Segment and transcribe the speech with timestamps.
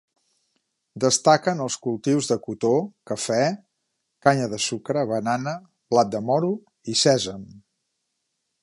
[1.03, 2.71] Destaquen els cultius de cotó,
[3.11, 3.39] cafè,
[4.29, 5.55] canya de sucre, banana,
[5.95, 6.53] blat de moro
[6.95, 7.47] i sèsam.